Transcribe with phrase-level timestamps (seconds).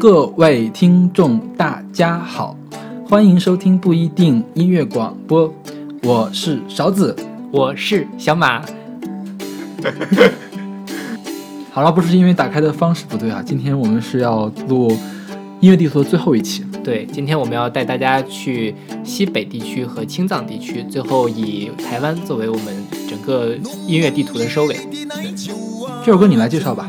[0.00, 2.56] 各位听众，大家好，
[3.06, 5.52] 欢迎收听不一定音乐广播，
[6.02, 7.14] 我是勺子，
[7.52, 8.64] 我是小马。
[11.70, 14.90] 好了，不是因为打开的方式不对啊，今天我们是要录
[15.60, 16.64] 音乐地图的最后一期。
[16.82, 18.74] 对，今天我们要带大家去
[19.04, 22.74] 西北地区和青藏地区，最后以台湾作为我们
[23.06, 23.54] 整个
[23.86, 24.78] 音乐地图的收尾。
[26.02, 26.88] 这首歌你来介绍吧。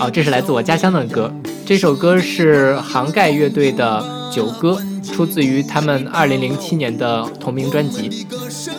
[0.00, 1.30] 哦，这是来自我家乡的歌。
[1.64, 4.78] 这首歌是杭盖乐队的《九歌》，
[5.12, 8.10] 出自于他们2007年的同名专辑。《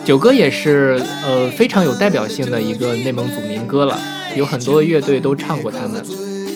[0.04, 3.98] 九歌》也是呃非常有代表性的一个内蒙古民歌了，
[4.36, 6.02] 有很多乐队都唱过他们，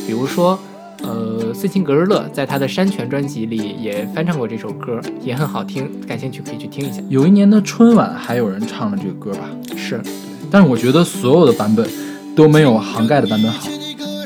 [0.07, 0.59] 比如说
[1.03, 7.01] 呃斯琴格日乐在他的山泉专辑里也翻唱过这首歌，也很好听，感兴趣可以去听一下。
[7.09, 9.49] 有一年的春晚还有人唱了这个歌吧？
[9.77, 10.01] 是，
[10.51, 11.89] 但是我觉得所有的版本
[12.37, 13.67] 都没有杭盖的版本好。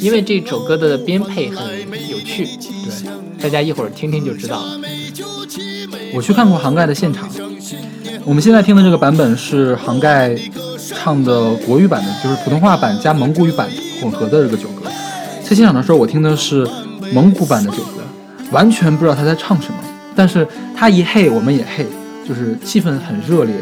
[0.00, 1.81] 因为这首歌的编配很有
[2.22, 4.80] 趣，对，大家一会儿听听就知道了。
[6.14, 7.28] 我去看过杭盖的现场，
[8.24, 10.36] 我们现在听的这个版本是杭盖
[10.76, 13.68] 唱的国语版的，就是普通话版加蒙古语版
[14.00, 14.90] 混合的这个九歌。
[15.42, 16.68] 在现场的时候，我听的是
[17.12, 18.02] 蒙古版的九歌，
[18.50, 19.78] 完全不知道他在唱什么，
[20.14, 21.86] 但是他一嘿，我们也嘿，
[22.26, 23.54] 就是气氛很热烈。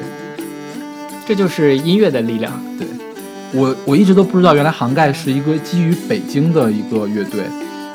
[1.26, 2.86] 这就是音乐的力量，对。
[3.52, 7.42] 我我一直都不知道，原来杭盖是一个基于北京的一个乐队，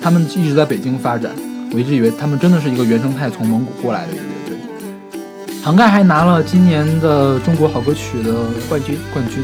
[0.06, 1.32] 他们一直在北京发展。
[1.72, 5.60] 我一直以为他们真的是一个原生态从蒙古过来的一个乐队。
[5.64, 8.32] 杭盖还拿了今年的中国好歌曲的
[8.70, 9.44] 冠军，冠军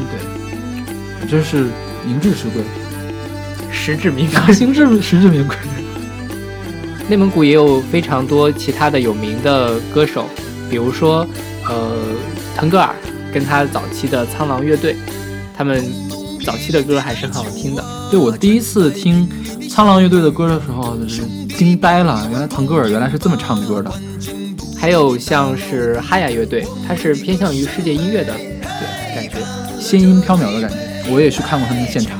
[1.18, 1.66] 对，真是
[2.06, 2.62] 名至实归，
[3.72, 5.56] 实至名归，实至实至名归。
[7.08, 10.26] 内蒙古也有非常多其他的有名的歌手，
[10.70, 11.26] 比如说
[11.68, 11.96] 呃
[12.54, 12.94] 腾格尔
[13.34, 14.94] 跟他早期的苍狼乐队。
[15.54, 15.84] 他们
[16.46, 17.84] 早期的歌还是很好听的。
[18.10, 19.28] 对我第一次听
[19.72, 21.22] 苍狼乐队的歌的时候，就是
[21.56, 22.28] 惊呆了。
[22.30, 23.90] 原来腾格尔原来是这么唱歌的。
[24.78, 29.36] 还有像是哈雅乐队，它是偏向于世界音乐的，对感觉
[29.80, 30.76] 仙音飘渺的感觉。
[31.10, 32.18] 我也去看过他们的现场，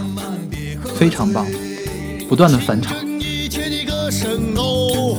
[0.94, 1.46] 非常棒，
[2.26, 2.96] 不断的返场。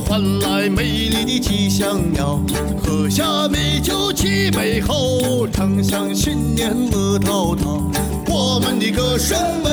[0.04, 2.40] 换来美丽的吉祥鸟，
[2.82, 3.94] 喝下美酒
[5.52, 7.90] 唱响新年乐陶陶。
[8.26, 9.70] 我们的歌声美，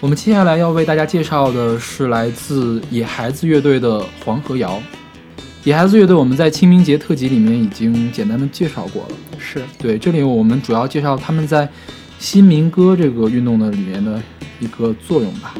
[0.00, 4.76] 我们接下来要为大家介绍的是来自野孩子乐队的《黄河谣》。
[5.64, 9.08] 野孩子乐队我们在清明节特辑里面已经简单的介绍过了。
[9.40, 11.68] 是对，这里我们主要介绍他们在
[12.20, 14.22] 新民歌这个运动的里面的
[14.60, 15.56] 一个作用吧。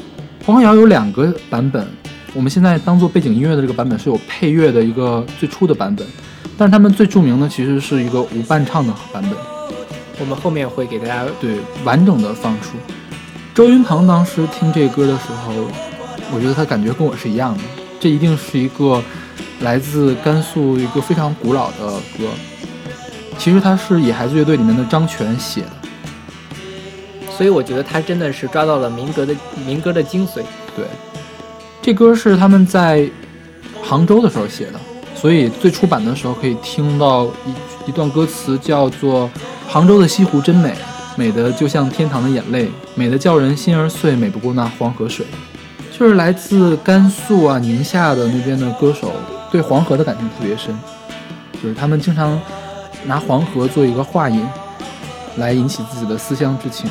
[0.47, 1.85] 黄河谣有两个版本，
[2.33, 6.07] 我们现在当做背景音乐的这个版本是有配乐的一个最初的版本，
[6.57, 9.33] 但是他们最著名的其实是一个无伴唱的版本。
[10.21, 12.77] 我们后面会给大家对完整的放出。
[13.59, 15.53] 周云鹏当时听这歌的时候，
[16.33, 17.65] 我觉得他感觉跟我是一样的，
[17.99, 19.03] 这一定是一个
[19.63, 21.79] 来自甘肃一个非常古老的
[22.17, 22.29] 歌。
[23.37, 25.71] 其实他是野孩子乐队里面的张全写的，
[27.37, 29.35] 所以我觉得他真的是抓到了民歌的
[29.67, 30.37] 民歌的精髓。
[30.77, 30.85] 对，
[31.83, 33.11] 这歌是他们在
[33.83, 34.79] 杭州的时候写的，
[35.17, 39.29] 所以最初版的时候可以听到一一段歌词，叫做
[39.67, 40.77] “杭州的西湖真美，
[41.19, 45.27] 美的就像天堂的眼泪，美的叫人心儿碎，美不过那黄河水”。
[45.91, 49.13] 就是来自甘肃啊、宁夏的那边的歌手，
[49.51, 50.73] 对黄河的感情特别深，
[51.61, 52.41] 就是他们经常
[53.05, 54.47] 拿黄河做一个画引，
[55.39, 56.89] 来引起自己的思乡之情。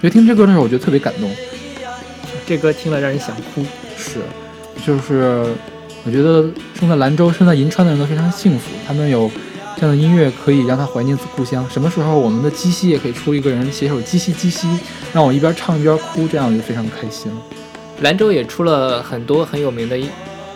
[0.00, 1.28] 所以听这歌的时候，我觉得特别感动。
[2.46, 3.66] 这歌听了让人想哭。
[3.96, 4.20] 是，
[4.86, 5.44] 就是
[6.04, 6.48] 我觉得
[6.78, 9.28] 生在兰州、生在银川的人都非常幸福，他们有
[9.76, 11.68] 这样的音乐可以让他怀念故乡。
[11.68, 14.68] 什么时候我们的鸡西也可以出一个人写首鸡西鸡西，
[15.12, 17.38] 让我一边唱一边哭，这样我就非常开心了。
[18.00, 19.96] 兰州也出了很多很有名的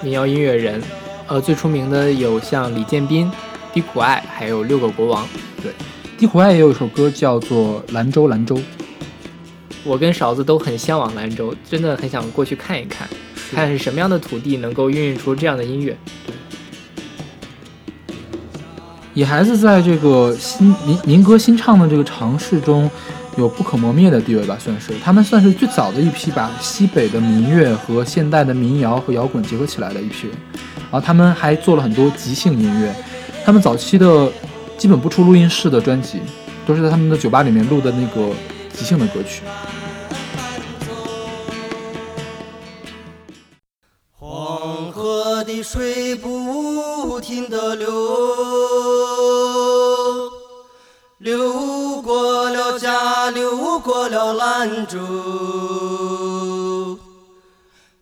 [0.03, 0.82] 民谣音乐人，
[1.26, 3.31] 呃，最出名的有像李建斌、
[3.73, 5.29] 低苦爱，还有六个国王。
[5.62, 5.73] 对，
[6.17, 8.56] 低苦爱也有一首歌叫做《兰州兰州》。
[9.85, 13.09] 我跟勺子都很向往兰州，真的很想过去看一看，
[13.53, 15.97] 看是什么样的土地能够孕育出这样的音乐。
[16.26, 16.35] 对，
[19.19, 22.88] 野孩子在这个新民民歌新唱的这个尝试中。
[23.37, 30.37] 有不可磨灭的地位吧，算是他们算是最早的一批把西北的民乐和现代的民谣和摇滚结合起来的一批人，
[30.91, 32.93] 然后他们还做了很多即兴音乐，
[33.44, 34.29] 他们早期的
[34.76, 36.19] 基本不出录音室的专辑，
[36.67, 38.29] 都是在他们的酒吧里面录的那个
[38.73, 39.43] 即兴的歌曲。
[44.11, 47.88] 黄河的水不停的，流
[52.78, 54.98] 过了家，流过了兰州，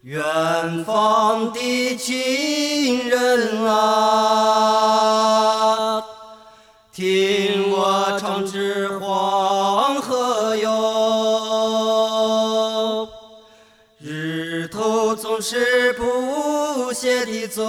[0.03, 3.83] 远方的亲人啊，
[6.93, 10.69] 听我唱支黄河谣，
[13.99, 17.47] 日头总是不懈地。
[17.47, 17.65] 走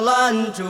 [0.00, 0.64] 兰州，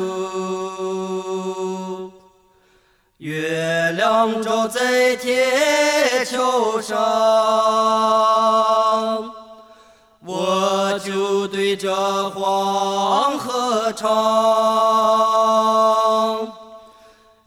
[3.19, 6.97] 月亮照在铁桥上，
[10.25, 11.95] 我就对着
[12.31, 14.09] 黄河唱，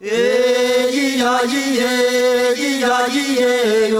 [0.00, 0.06] 哎
[0.90, 3.98] 咿呀咿耶，咿呀咿耶哟。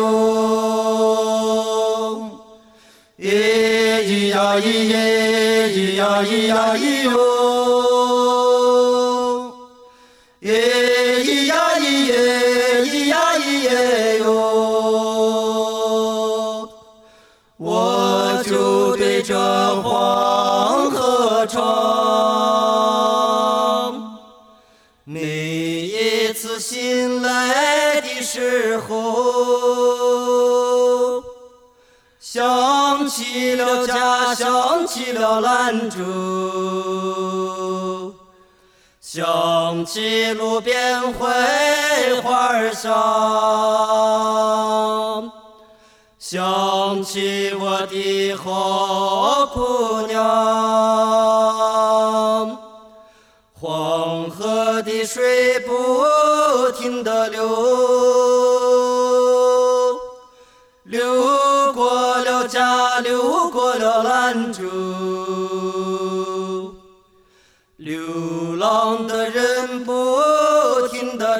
[3.18, 7.10] 咿呀咿耶，咿呀咿呀咿哟，
[28.32, 28.92] 时候。
[32.18, 36.00] 想起了家，想起了兰州，
[39.02, 42.90] 想起路边槐花香，
[46.18, 51.11] 想起我的好姑娘。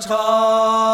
[0.06, 0.91] 停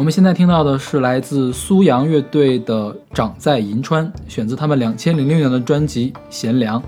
[0.00, 6.80] 我们现在听到的是来自苏阳乐队的《长在银川》，选自他们两千零六年的专辑《贤良》。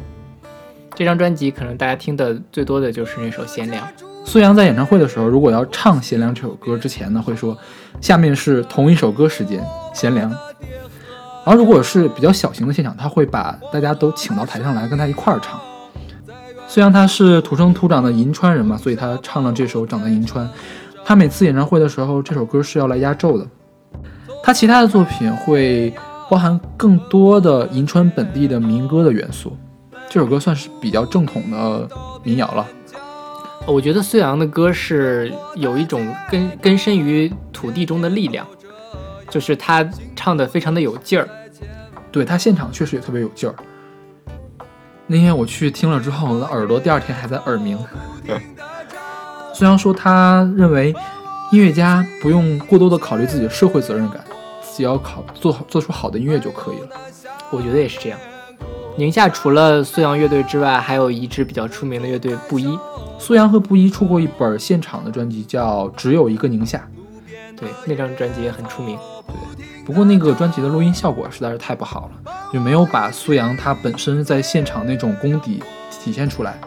[0.94, 3.84] 这张专辑可能大家听的最多的就是那首《贤良》。
[4.24, 7.54] 苏阳在演唱会的时候，如果要唱《贤良》这首歌之前呢，会说
[8.00, 9.60] 下面是同一首歌时间，
[9.92, 10.30] 《贤良》。
[11.44, 15.60] 然后如果是比较小型的现场，他会把大家都请到台上来跟他一块儿唱。
[16.66, 20.46] 苏阳他是土生土长的银川人嘛，所以他唱了这首《长在银川》。
[21.04, 23.46] 他每次演唱会的时候，这首歌是要来压轴的。
[24.42, 25.92] 他其他的作品会
[26.28, 29.56] 包含更多的银川本地的民歌的元素。
[30.08, 31.88] 这首歌算是比较正统的
[32.22, 32.66] 民谣了。
[33.66, 38.46] 我觉得孙杨的歌是有一种根根深于土地中的力量，
[39.30, 41.28] 就是他唱的非常的有劲儿。
[42.10, 43.54] 对他现场确实也特别有劲儿。
[45.06, 47.78] 那天我去听了之后，我的耳朵第二天还在耳鸣。
[49.54, 50.94] 孙杨说，他认为
[51.50, 54.24] 音乐家不用过多的考虑自己的社会责任感，
[54.74, 56.88] 只要考做好做出好的音乐就可以了。
[57.50, 58.18] 我觉得也是这样。
[58.96, 62.78] 宁夏除了苏阳乐队之外，还有一支比较出名的乐队布衣。
[63.18, 66.78] 苏阳和布衣出过一本现场的专辑，叫《只有一个宁夏》。
[67.58, 68.98] 对，那张专辑也很出名。
[69.26, 76.58] 对，不过那个专辑的录音效果实在是太不好了，就没有把苏阳他本身在现场那种功底体现出来。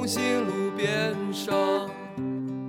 [0.00, 1.54] 红星路边上，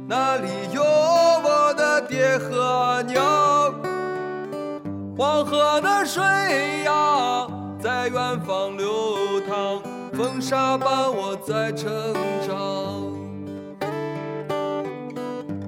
[0.06, 3.24] 那里有我的爹和娘。
[5.18, 6.22] 黄河的水
[6.84, 7.48] 呀，
[7.82, 8.92] 在远方流
[9.48, 11.90] 淌，风沙伴我在成
[12.46, 12.54] 长。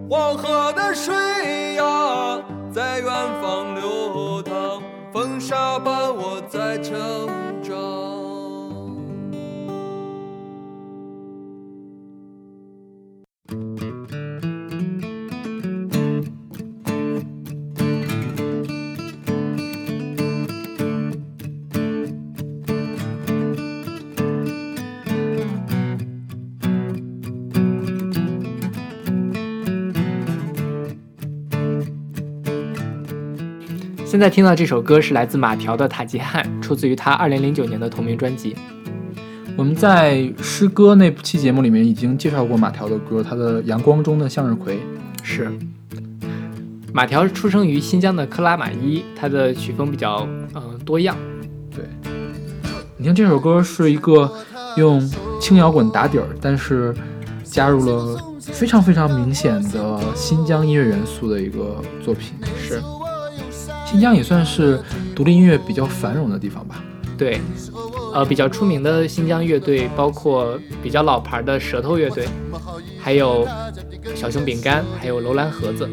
[0.09, 2.43] 黄河的水呀，
[2.73, 3.09] 在远
[3.41, 6.99] 方流淌，风沙伴我在成
[34.13, 38.55] 现在听到这首歌是来自马条的《塔吉汉》，出自于他2009年的同名专辑。
[39.57, 44.75] 我们在诗歌那期节目里面已经介绍过马条的歌，他的《阳光中的向日葵》
[45.23, 45.51] 是
[46.93, 51.17] 马条出生于新疆的克拉玛依，他的曲风比较呃多样。
[51.75, 51.83] 对，
[52.97, 54.31] 你听这首歌是一个
[54.77, 55.01] 用
[55.41, 56.93] 轻摇滚打底儿，但是
[57.43, 62.33] 加入了非常非常明显的新疆音乐元素的一个作品。
[62.55, 62.79] 是，
[63.93, 64.79] 新疆也算是
[65.15, 66.83] 独立音乐比较繁荣的地方吧。
[67.15, 67.39] 对，
[68.11, 72.27] 呃，比较出名的新疆乐队包括比较老牌的舌头乐队，
[72.99, 73.47] 还有
[74.15, 75.87] 小熊饼干，还有楼兰盒子。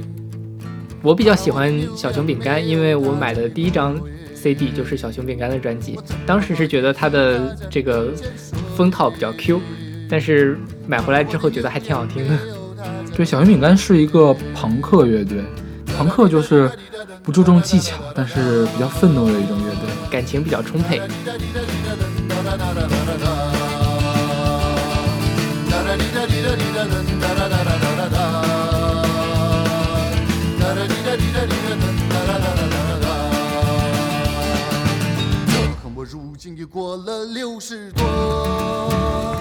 [1.02, 4.00] 我比较喜欢小熊饼干，因为我买的第一张
[4.34, 8.10] CD 就是小熊饼干的专辑，当时是觉得它的这个
[8.74, 9.60] 封套比较 Q，
[10.08, 12.34] 但是买回来之后觉得还挺好听的。
[13.14, 15.44] 对，小熊饼干是一个朋克乐队，
[16.00, 16.72] 朋克就是
[17.22, 19.80] 不注重技巧，但是比较愤怒的一种乐队。
[20.10, 20.98] 感情比较充沛。
[35.94, 39.36] 我如今已过了六十多，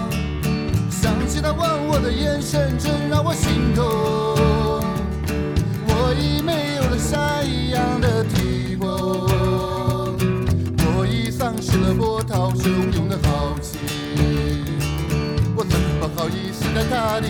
[0.90, 4.69] 想起他问我的眼神，真让我心痛。
[6.10, 9.28] 我已没有了山一样的体魄，
[10.96, 13.78] 我已丧失了波涛汹涌的豪情。
[15.54, 17.28] 我怎么好意思在他的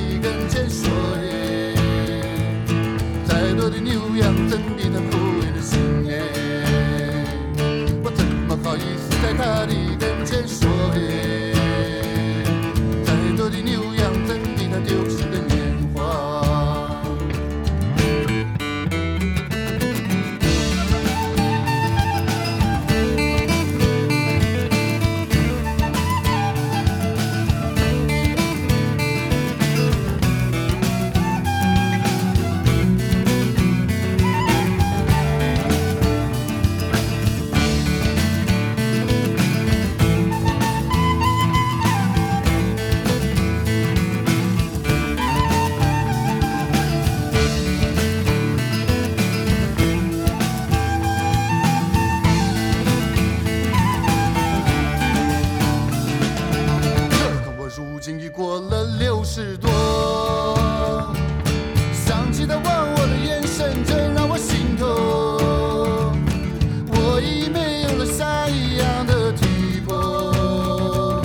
[68.50, 71.22] 一样的体魄，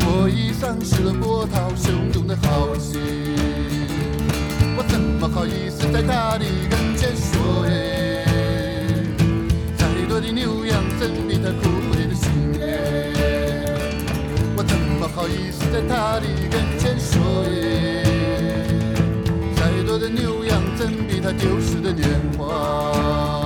[0.00, 3.00] 我已丧失了波涛汹涌的豪情。
[4.76, 7.70] 我怎么好意思在他的跟前说哎？
[9.78, 12.28] 再多的牛羊怎比他枯萎的心
[12.60, 13.12] 耶？
[14.56, 18.04] 我怎么好意思在他的跟前说哎？
[19.56, 23.45] 再多的牛羊怎比他丢失的年华？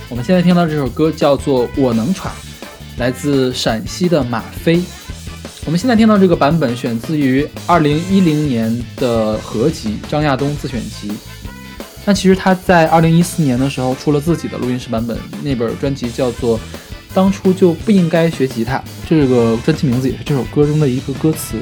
[0.10, 2.34] 我们现在听到这首歌叫做《我能闯》，
[3.00, 4.82] 来自陕西的马飞。
[5.68, 11.10] 我们现在听到这个版本选自于2010年的合集《张亚东自选集》。
[12.06, 16.58] 那其实他在2014年的时候出了自己的录音室版本，那本专辑叫做
[17.14, 18.78] 《当初就不应该学吉他》，
[19.10, 21.58] 这个专辑名字也是这首歌中的一个歌词。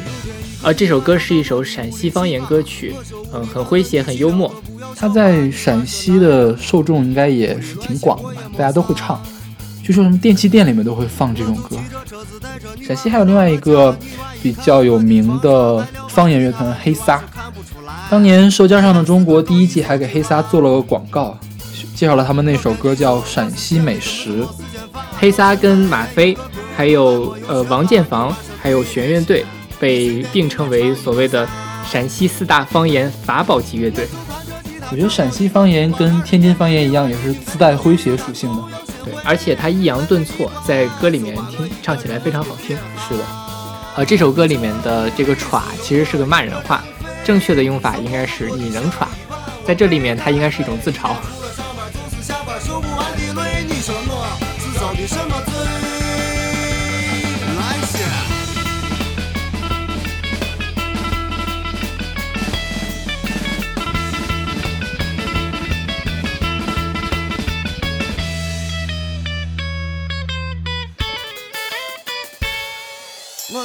[0.62, 2.94] 而这首歌是一首陕西方言歌曲，
[3.34, 4.54] 嗯，很诙谐，很幽默。
[4.96, 9.20] 它在陕西的受众应该也是挺广的吧，大家都会唱。
[9.86, 11.78] 据说什么电器店里面都会放这种歌。
[12.82, 13.96] 陕西还有另外一个
[14.42, 17.24] 比较有名的方言乐团黑撒，
[18.10, 21.38] 当年《舌尖上的中国》第一季还给黑撒做了个广告，
[21.94, 24.42] 介绍了他们那首歌叫《陕西美食》。
[25.20, 26.36] 黑撒跟马飞，
[26.76, 29.46] 还有呃王建房，还有弦乐队，
[29.80, 31.48] 被并称为所谓的
[31.88, 34.08] 陕西四大方言法宝级乐队。
[34.90, 38.64] 我觉得陕西方言跟天津方言一样，也是自带诙谐属性的。
[39.06, 42.76] 对，而且他抑扬顿挫，在歌里面听唱起来非常好听。
[43.08, 43.24] 是的，
[43.96, 46.84] 呃，这首歌里面的这个“耍”其实是个骂人话，
[47.24, 49.08] 正确的用法应该是“你能耍”。
[49.66, 51.16] 在这里面，它应该是一种自嘲。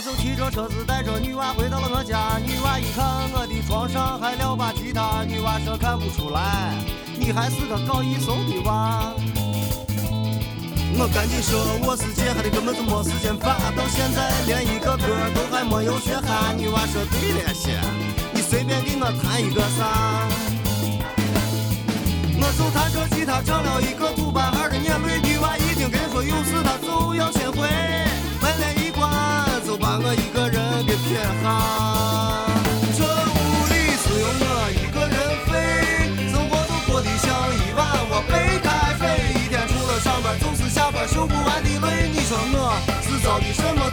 [0.01, 3.05] 我就骑着车子带着女娃回到了我家，女娃一看
[3.37, 6.73] 我的床上还撂把吉他，女娃说看不出来，
[7.19, 9.13] 你还是个搞艺术的娃。
[10.97, 11.53] 我赶紧说
[11.85, 15.05] 我是姐，还得根本就没时间发，到现在连一个歌
[15.37, 16.51] 都还没有学哈。
[16.57, 17.77] 女娃说对了些，
[18.33, 20.25] 你随便给我弹一个啥？
[22.41, 27.69] 我就弹着吉他唱了一个土巴二的年轮，女娃一听跟说有事，她就要先回，
[29.71, 29.77] 都。
[29.77, 31.47] 把我一个人给撇下，
[32.99, 33.35] 这屋
[33.71, 35.51] 里只有我一个人飞，
[36.31, 37.81] 生活都过得像一碗
[38.11, 39.03] 我白开水，
[39.41, 43.90] 一天除了上班就是下班，受不完的累，你说我是遭的什么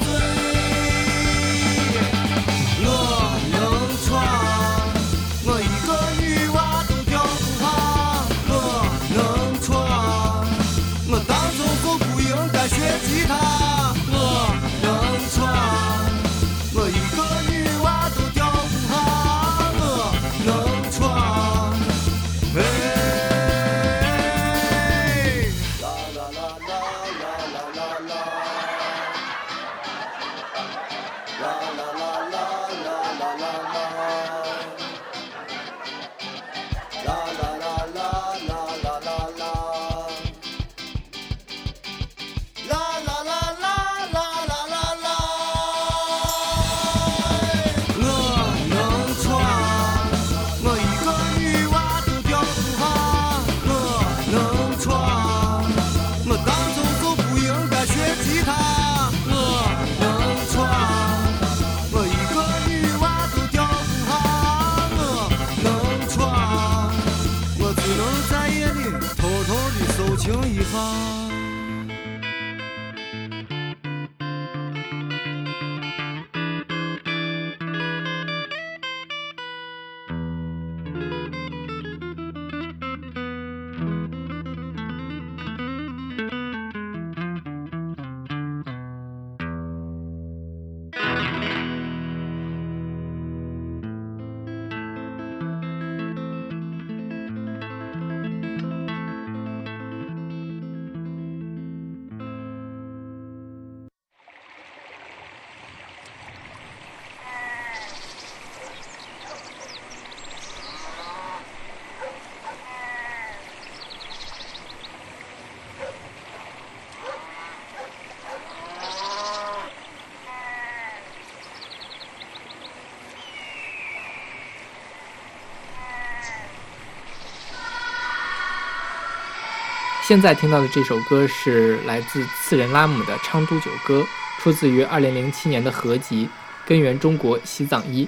[130.08, 134.00] 现在听到的这首歌是来自次仁拉姆的《昌都九歌》，
[134.41, 136.26] 出自于2007年的合集
[136.65, 138.06] 《根源中国西藏一》。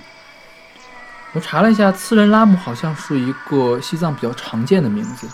[1.34, 5.28] 我查了一下，次仁拉姆好像是一个西藏比较常见的名字。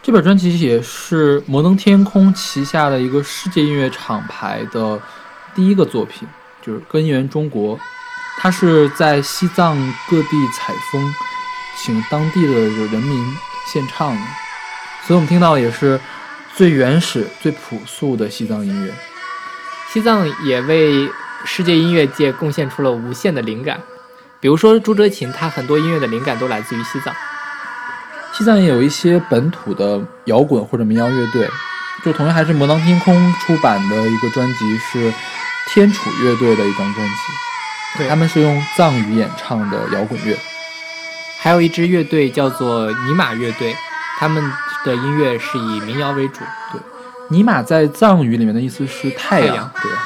[0.00, 5.02] 这本专辑也是摩登天空旗下的一个世界音乐厂牌的
[5.56, 6.28] 第一个作品，
[6.62, 7.76] 就是《根源中国》。
[8.38, 9.76] 它是在西藏
[10.08, 11.12] 各地采风，
[11.76, 14.22] 请当地的人民献唱的，
[15.06, 16.00] 所以我们听到的也是
[16.56, 18.92] 最原始、最朴素的西藏音乐。
[19.92, 21.08] 西藏也为
[21.44, 23.80] 世界音乐界贡献出了无限的灵感。
[24.40, 27.14] 比如说朱哲琴，他很多音乐的灵感都来自于西藏。
[28.32, 31.48] 西藏也有一些本土的摇滚或者民谣乐队，
[32.04, 35.12] 就同样还是魔囊天空出版的一个专辑是
[35.68, 40.36] 天楚乐队的一张专辑，对他们是用藏语演唱的摇滚乐。
[41.38, 43.74] 还有一支乐队叫做尼玛乐队，
[44.18, 44.52] 他们
[44.86, 46.36] 的音乐是以民谣为主。
[46.72, 46.80] 对，
[47.28, 49.98] 尼玛在藏语里面的意思是太阳，太阳对吧？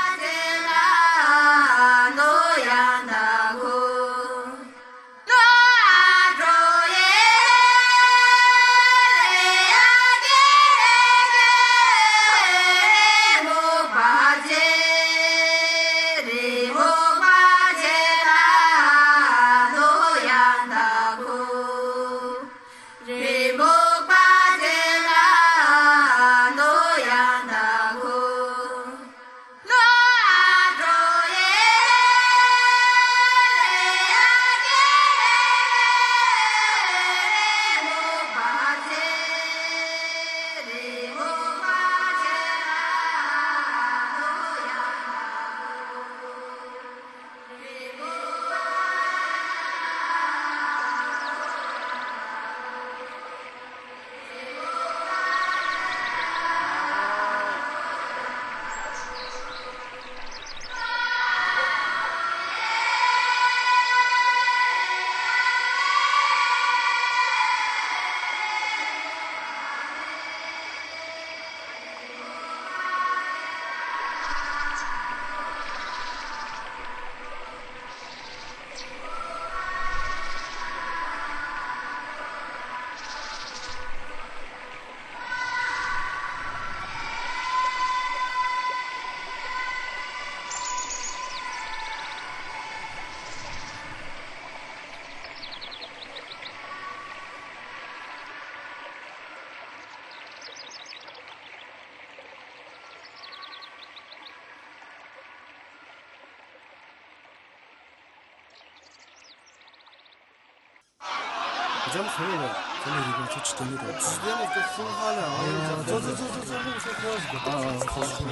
[112.00, 112.40] 咱们村里头，
[112.82, 113.84] 村里头就吃东西多。
[114.00, 117.44] 吃点那个风哈了，哎呀，走走走走走，路上好几个。
[117.44, 117.52] 啊，
[117.84, 118.24] 好好。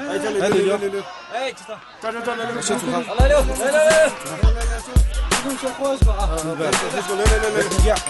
[0.00, 1.76] 哎，这六六六六，哎，知道。
[2.00, 3.02] 这这这这六，先出哈。
[3.18, 4.80] 来六，来来来，来来来，
[5.28, 7.94] 这种小伙子啊，来来来来来，一点。
[7.94, 8.00] 来。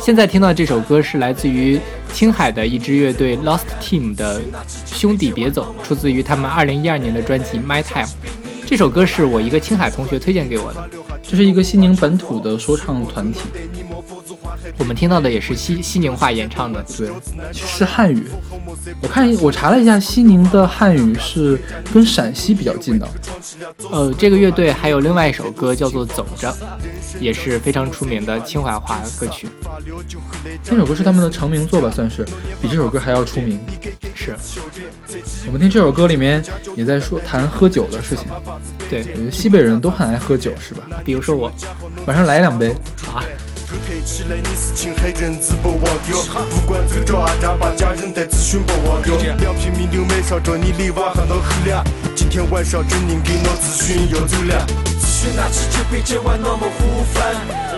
[0.00, 1.80] 现在听到这首歌是来自于
[2.12, 4.40] 青海的一支乐队 Lost Team 的
[4.84, 8.04] 《兄弟别走》，出自于他们2012年的专辑《My Time》。
[8.66, 10.90] 这首歌是我一个青海同学推荐给我的，
[11.22, 13.40] 这是一个西宁本土的说唱团体，
[14.78, 17.10] 我们听到的也是西西宁话演唱的，对，
[17.52, 18.26] 是汉语。
[19.00, 21.58] 我看我查了一下，西宁的汉语是
[21.92, 23.08] 跟陕西比较近的。
[23.90, 26.50] 呃，这个乐队还有另外一首歌叫做《走着》，
[27.20, 29.48] 也是非常出名的清华话歌曲。
[30.66, 32.24] 那首歌是他们的成名作吧，算是
[32.60, 33.60] 比这首歌还要出名。
[34.14, 34.34] 是
[35.46, 36.42] 我们听这首歌里面
[36.76, 38.26] 也在说谈喝酒的事情。
[38.88, 40.84] 对，我觉得西北人都很爱喝酒，是吧？
[41.04, 41.52] 比如说我，
[42.06, 42.74] 晚上来两杯。
[43.02, 43.24] 好啊。
[44.04, 46.18] 起来，你是青海人，自不忘掉。
[46.50, 49.16] 不管走着阿扎，把家人带咨询不忘掉。
[49.16, 51.82] 两瓶米酒买上着，你的娃还能喝了。
[52.14, 54.66] 今天晚上真人给我咨询要走了。
[55.00, 57.34] 咨询拿起酒杯，今晚我们胡翻。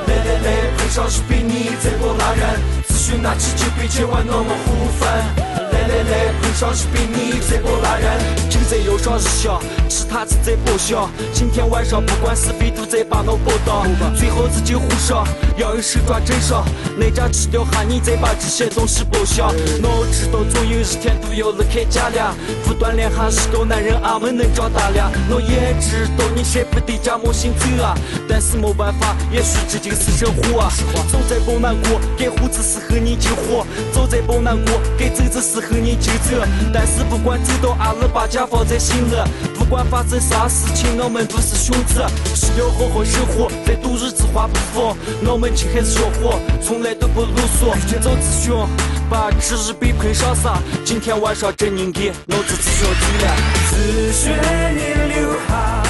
[0.09, 2.61] 来来来，碰上是被你再给我拉人。
[2.88, 5.65] 咨询拿起酒杯，今晚我们胡翻。
[5.87, 8.18] 来来来，碰上是被你再给我拉燃。
[8.51, 11.09] 酒在腰上是香，吃它是在报销。
[11.33, 16.64] 今天晚上不管是非都在把我报到，最好自己互上，要有手抓真上。
[16.99, 19.46] 那家吃掉哈，你再把这些东西报销。
[19.83, 25.12] 我知道总有一天都要离开家了，不锻炼还是个男人，俺们能长大了。
[25.31, 27.94] 我也知道你舍不得家母心走啊，
[28.29, 30.72] 但是没办法，也许这就是生活啊。
[31.12, 36.43] 走在不难过，该活的时候你就活；走在不难过，该走的时候你就走。
[36.73, 39.17] 但是不管走到阿拉把家放在心里，
[39.55, 41.95] 不管发生啥事情，我们都是兄弟。
[42.35, 47.75] 十六后后生活在度日子华不服，我们亲还是小伙，从来都不啰嗦。
[48.01, 48.69] 走子兄，
[49.11, 50.59] 把吃日被困上啥？
[50.85, 53.27] 今天晚上真人给我子子兄弟了。
[53.71, 54.37] 子轩
[54.77, 54.81] 你
[55.15, 55.83] 留下，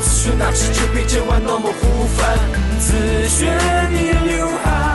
[0.00, 2.18] 子轩拿起酒杯今晚我们互分。
[2.78, 2.92] 子
[3.28, 3.58] 轩
[3.90, 3.96] 你
[4.30, 4.87] 留下，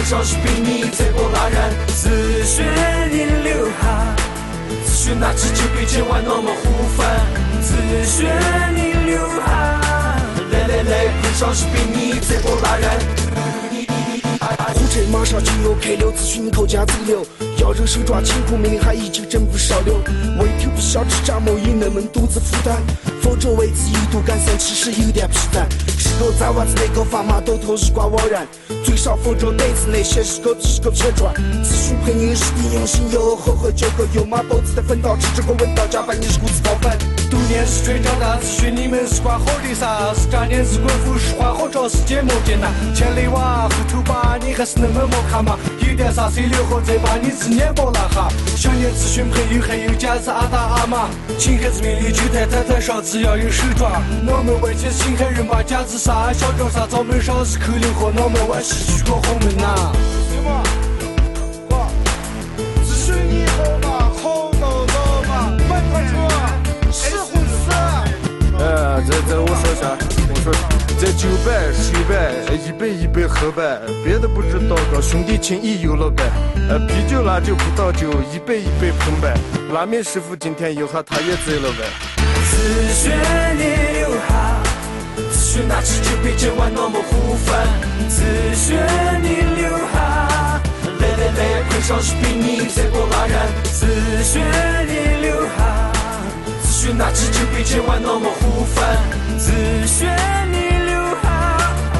[0.00, 1.86] 碰上是比你再不拉人。
[1.88, 2.64] 子轩
[3.12, 4.16] 你留下。
[4.82, 7.06] 子轩拿起酒杯，千万那么互分。
[7.60, 7.74] 子
[8.06, 8.26] 轩
[8.74, 9.78] 你留下，
[10.52, 13.19] 来来来，碰上是比你再不拉燃。
[14.56, 17.24] 火车马上就要开了，咨询你口家走了。
[17.58, 19.94] 要人手抓紧，苦命令还已经整不少了。
[20.38, 22.76] 为头不想吃炸毛也能们肚子负担，
[23.22, 25.64] 否则为此一度感想其实有点疲惫。
[25.98, 28.46] 是个在娃子那个砝码都头日挂枉然，
[28.82, 31.34] 嘴上否着对子那些是个是个骗赚。
[31.62, 36.90] 咨询朋友是的用心，有后喝酒个有马包子在分道吃这个闻到加班，你是顾子高分。
[37.30, 40.12] 读念是吹长大，咨询你们是管好的啥？
[40.14, 42.72] 是渣念是滚富是花好找时间莫艰难。
[42.94, 45.58] 千里娃后头把你还是那么莫看嘛？
[45.86, 48.28] 有点啥谁留后再把你字念包了哈。
[48.56, 54.00] 想念咨询朋友还有家是阿达阿妈，请孩子命里就在太太上，只要有手抓。
[54.26, 59.92] 我们外界新海人把家子啥小叫啥早门上是口令和我们外是去过红门呐。
[60.30, 60.62] 行吗？
[61.70, 61.88] 哇，
[62.84, 63.88] 咨询你好嘛，
[64.22, 64.94] 好到到
[65.28, 65.32] 嘛，
[65.68, 66.12] 慢快车，
[66.92, 67.70] 是护士。
[68.58, 69.96] 哎，这这我说下，
[70.40, 70.52] 我说
[70.98, 72.32] 这九百、十百、
[72.64, 76.24] 一杯、一杯喝呗，别的不知道个，兄弟情谊有了呗。
[76.66, 79.34] 呃，啤酒辣酒葡萄酒，一杯一杯碰呗。
[79.74, 81.84] 拉面师傅今天有哈，他也醉了呗。
[82.16, 82.56] 子
[82.94, 83.12] 轩
[83.58, 83.64] 你
[83.98, 84.62] 留下，
[85.30, 87.54] 子轩拿起酒杯，今晚我们互分。
[88.08, 88.24] 子
[88.54, 88.80] 轩
[89.22, 90.58] 你留下，
[91.00, 93.36] 来来来，碰上是比你再不拉人。
[93.64, 93.86] 子
[94.24, 94.40] 轩
[94.88, 95.79] 你留下，
[96.80, 98.80] 子轩拿起酒杯，今晚我们互分。
[99.36, 99.52] 子
[99.86, 100.08] 轩
[100.50, 100.56] 你
[100.88, 101.28] 留下，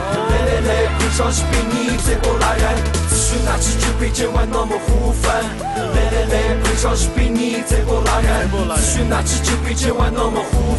[0.09, 2.65] 来来来，碰上是比你再不拉人。
[3.07, 5.31] 子轩拿起酒杯，今晚我们互分。
[5.77, 8.49] 来来来，碰上是比你再不拉人。
[8.81, 10.70] 子轩拿起酒杯，今晚我们互。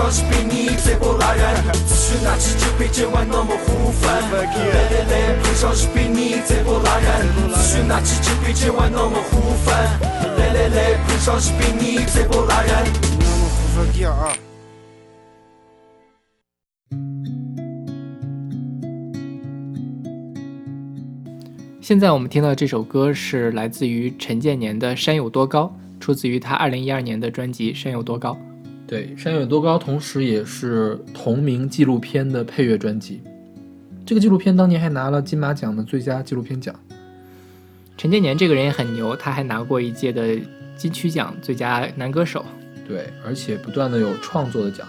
[0.00, 1.44] 来，碰上是比你再不拉人。
[1.86, 4.08] 子轩拿起酒杯，今晚我们互分。
[4.10, 4.48] 来
[4.88, 7.06] 来来，碰上是比你再不拉人。
[7.52, 9.76] 子轩拿起酒杯，今晚我们互分。
[10.38, 12.72] 来来来，碰上是比你再不拉人。
[13.12, 14.32] 我们互分第二。
[21.82, 28.32] 现在我们听到这首歌是来自于陈建年的《山有多高》，出自于他二零一二年的专辑《山有多高》。
[28.90, 33.22] 对，山有多高，同时也是同名纪录片的配乐专辑。
[34.04, 36.74] 这个纪录片当年还拿了金马奖的最佳纪录片奖。
[37.96, 40.36] 陈建年这个人也很牛，他还拿过一届的
[40.76, 42.44] 金曲奖最佳男歌手。
[42.88, 44.84] 对，而且不断的有创作的奖。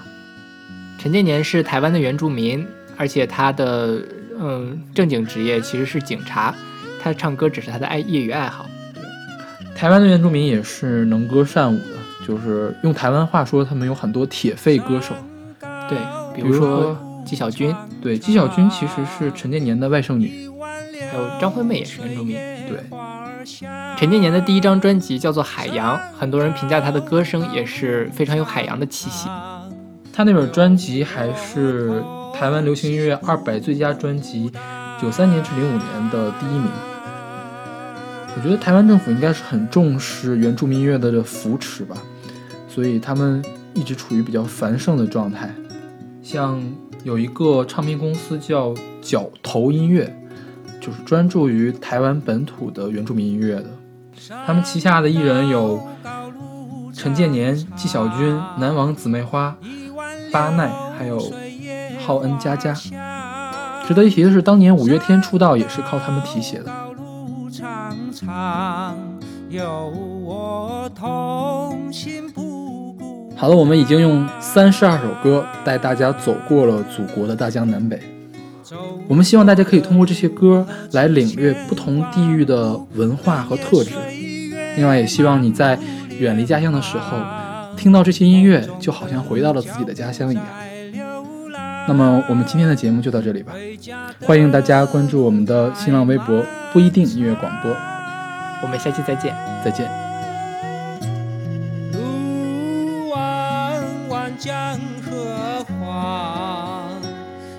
[0.98, 2.66] 陈建年是台湾的原住民，
[2.98, 4.02] 而且他的
[4.40, 6.56] 嗯正经职业其实是警察，
[7.00, 8.68] 他唱歌只是他的爱业余爱好。
[9.76, 12.01] 台湾的原住民也是能歌善舞的，
[12.32, 15.14] 就是用台湾话说，他们有很多铁肺歌手。
[15.90, 15.98] 对，
[16.34, 20.50] 比比如如说说纪晓君，对，纪晓君其实是陈建年的外甥女。
[21.12, 22.38] 还有张惠妹也是原住民。
[22.70, 22.86] 对，
[23.98, 29.28] 陈建年的第一张专辑叫做《海洋》，很多人评价他的歌声也是非常有海洋的气息。
[30.14, 32.02] 他那本专辑还是
[32.34, 34.50] 台湾流行音乐二百最佳专辑，
[35.02, 36.70] 九三年至零五年的第一名。
[38.34, 41.98] 我觉得台湾政府应该是很重视原住民音乐的扶持吧，
[42.74, 43.44] 所以他们
[43.74, 45.54] 一直处于比较繁盛的状态。
[46.24, 46.62] 像
[47.04, 50.16] 有一个唱片公司叫角头音乐，
[50.80, 53.66] 就是专注于台湾本土的原住民音乐的。
[54.46, 55.82] 他们旗下的艺人有
[56.94, 59.56] 陈建年、纪晓君、南王姊妹花、
[60.32, 61.20] 巴奈，还有
[62.06, 62.74] 浩恩佳佳。
[63.88, 66.72] 值得一提的是，当年五月天出道也是靠他们提携的。
[66.96, 68.96] 路长长，
[69.50, 69.68] 有
[70.24, 72.32] 我同行。
[73.42, 78.00] 好了，我们已经用三十二首歌带大家走过了祖国的大江南北。
[79.08, 83.96] 我们希望大家可以通过这些歌来领略不同地域的文化和特质。
[84.78, 85.76] 另外，也希望你在
[86.20, 87.18] 远离家乡的时候，
[87.76, 90.46] 听到这些音乐，就好像回到了自己的家乡一样。
[91.88, 93.54] 那么，我们今天的节目就到这里吧。
[94.22, 97.76] 欢迎大家关注我们的新浪微博“不一定音乐广播
[98.62, 99.36] 我们下期再见。”，
[99.66, 100.11] 再见。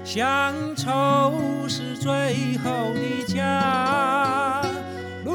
[0.05, 1.33] 乡愁
[1.69, 4.63] 是最后的家。
[5.25, 5.33] 路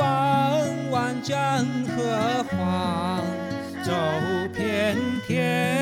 [0.00, 1.64] 弯弯江
[1.96, 3.22] 河黄，
[3.84, 3.92] 走
[4.54, 5.81] 遍天。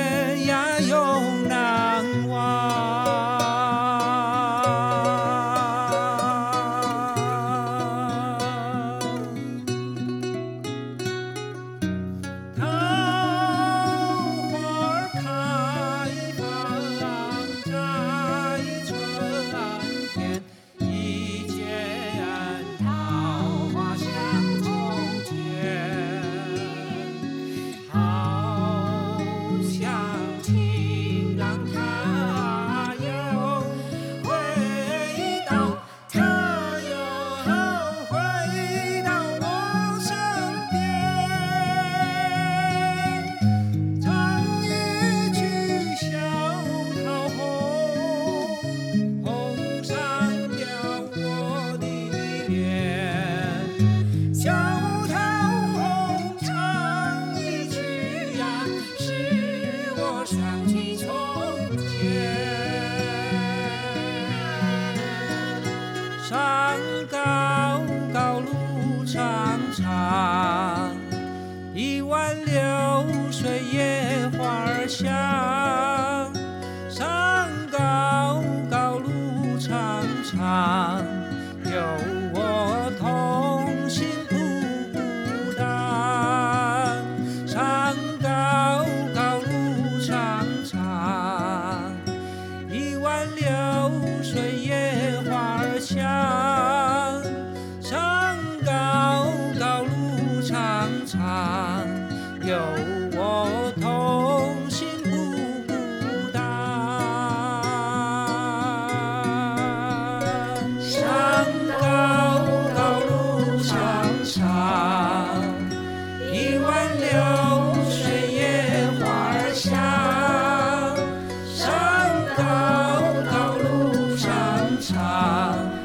[124.81, 125.80] 唱